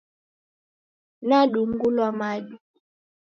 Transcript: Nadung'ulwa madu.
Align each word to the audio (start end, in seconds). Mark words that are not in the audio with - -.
Nadung'ulwa 1.27 2.09
madu. 2.19 2.55